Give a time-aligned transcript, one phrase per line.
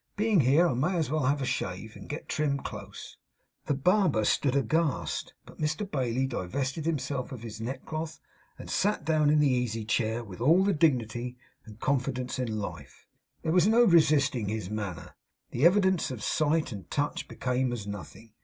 [0.15, 3.17] Being here, I may as well have a shave, and get trimmed close.'
[3.67, 8.19] The barber stood aghast; but Mr Bailey divested himself of his neck cloth,
[8.57, 12.57] and sat down in the easy shaving chair with all the dignity and confidence in
[12.57, 13.05] life.
[13.43, 15.13] There was no resisting his manner.
[15.51, 18.33] The evidence of sight and touch became as nothing.